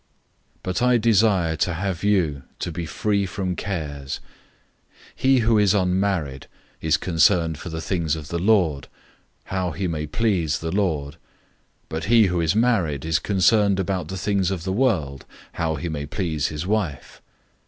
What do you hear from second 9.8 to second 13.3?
may please the Lord; 007:033 but he who is married is